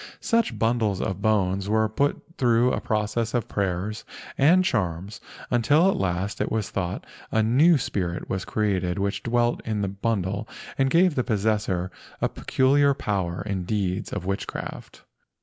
[0.19, 4.03] Such bundles of bones were put through a process of prayers
[4.35, 9.61] and charms until at last it was thought a new spirit was created which dwelt
[9.63, 15.03] in that bundle and gave the possessor a peculiar power in deeds of witchcraft.